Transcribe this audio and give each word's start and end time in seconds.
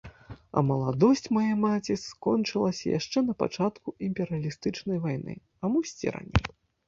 А 0.59 0.61
маладосць 0.69 1.27
мае 1.37 1.49
маці 1.65 1.97
скончылася 2.03 2.85
яшчэ 2.99 3.23
на 3.29 3.33
пачатку 3.43 3.95
імперыялістычнай 4.09 4.97
вайны, 5.07 5.33
а 5.61 5.75
мусіць 5.77 6.03
і 6.09 6.15
раней. 6.19 6.43